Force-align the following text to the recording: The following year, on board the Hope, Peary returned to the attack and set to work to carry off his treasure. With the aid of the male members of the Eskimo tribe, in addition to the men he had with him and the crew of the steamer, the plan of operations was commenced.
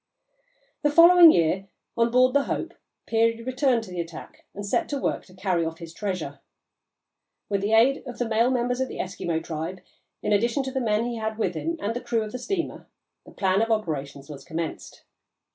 The 0.81 0.89
following 0.89 1.31
year, 1.31 1.67
on 1.95 2.09
board 2.09 2.33
the 2.33 2.45
Hope, 2.45 2.73
Peary 3.05 3.43
returned 3.43 3.83
to 3.83 3.91
the 3.91 4.01
attack 4.01 4.45
and 4.55 4.65
set 4.65 4.89
to 4.89 4.97
work 4.97 5.25
to 5.25 5.35
carry 5.35 5.63
off 5.63 5.77
his 5.77 5.93
treasure. 5.93 6.39
With 7.49 7.61
the 7.61 7.73
aid 7.73 8.01
of 8.07 8.17
the 8.17 8.27
male 8.27 8.49
members 8.49 8.79
of 8.81 8.87
the 8.87 8.97
Eskimo 8.97 9.43
tribe, 9.43 9.81
in 10.23 10.33
addition 10.33 10.63
to 10.63 10.71
the 10.71 10.81
men 10.81 11.05
he 11.05 11.17
had 11.17 11.37
with 11.37 11.53
him 11.53 11.77
and 11.79 11.95
the 11.95 12.01
crew 12.01 12.23
of 12.23 12.31
the 12.31 12.39
steamer, 12.39 12.87
the 13.27 13.31
plan 13.31 13.61
of 13.61 13.69
operations 13.69 14.27
was 14.27 14.43
commenced. 14.43 15.03